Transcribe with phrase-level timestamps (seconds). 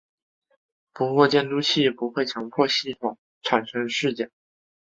[0.93, 4.31] 不过监督器不会强迫系统产生事件。